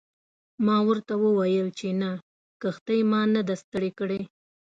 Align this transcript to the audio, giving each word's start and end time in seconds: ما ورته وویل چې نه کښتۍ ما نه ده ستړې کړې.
ما 0.65 0.77
ورته 0.87 1.13
وویل 1.23 1.67
چې 1.79 1.87
نه 2.01 2.11
کښتۍ 2.61 2.99
ما 3.11 3.21
نه 3.33 3.41
ده 3.47 3.55
ستړې 3.63 3.91
کړې. 3.99 4.21